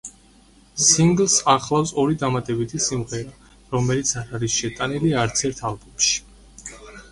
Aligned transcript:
სინგლს 0.85 1.35
ახლავს 1.53 1.91
ორი 2.05 2.17
დამატებითი 2.21 2.81
სიმღერა, 2.87 3.35
რომელიც 3.77 4.15
არ 4.23 4.35
არის 4.41 4.59
შეტანილი 4.65 5.15
არც 5.27 5.47
ერთ 5.53 5.65
ალბომში. 5.73 6.19